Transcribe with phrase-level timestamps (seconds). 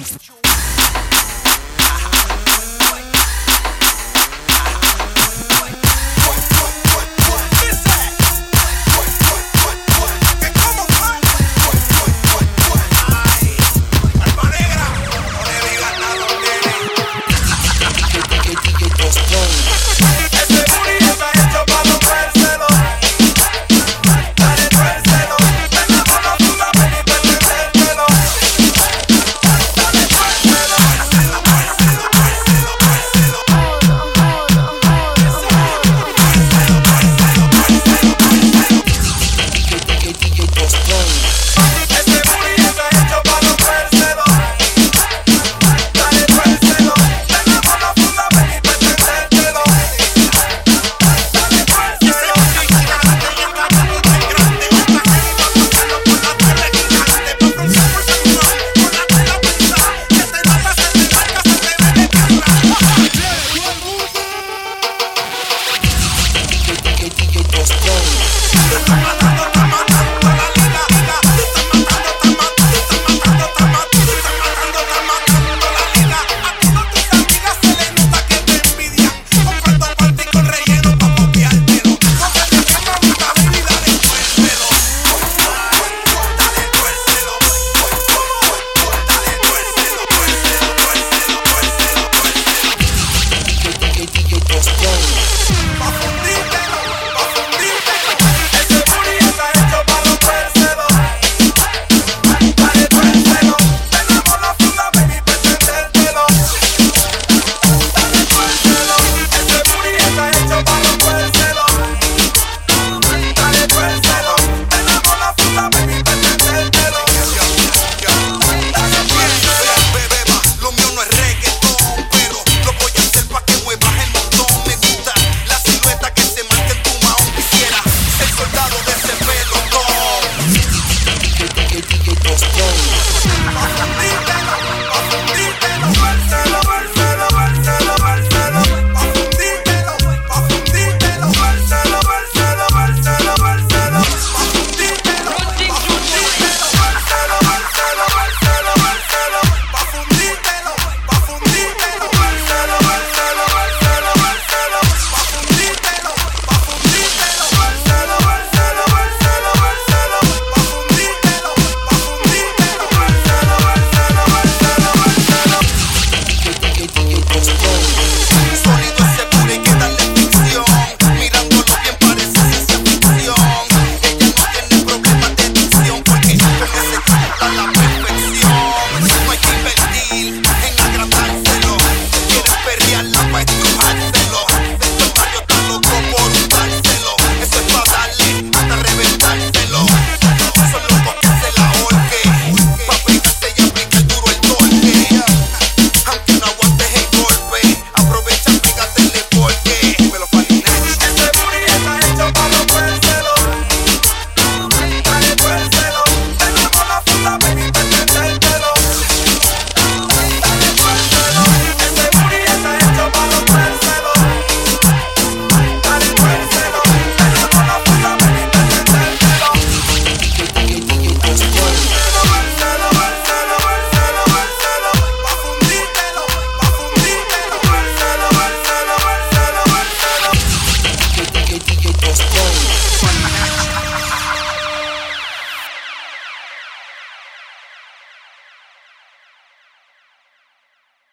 [0.00, 0.49] Joe.
[67.60, 67.76] DJ
[68.86, 69.39] Postón.